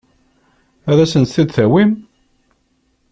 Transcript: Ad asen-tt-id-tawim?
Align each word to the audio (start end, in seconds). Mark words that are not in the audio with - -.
Ad 0.89 0.97
asen-tt-id-tawim? 1.03 1.91